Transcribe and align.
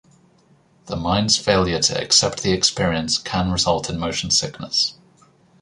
The 0.87 0.95
mind's 0.95 1.37
failure 1.37 1.77
to 1.79 2.01
accept 2.03 2.41
the 2.41 2.53
experience 2.53 3.19
can 3.19 3.51
result 3.51 3.87
in 3.87 3.99
motion 3.99 4.31
sickness. 4.31 4.95